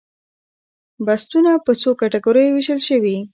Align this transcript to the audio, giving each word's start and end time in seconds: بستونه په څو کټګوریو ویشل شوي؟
بستونه 1.05 1.51
په 1.65 1.71
څو 1.81 1.89
کټګوریو 1.99 2.53
ویشل 2.55 2.79
شوي؟ 2.87 3.17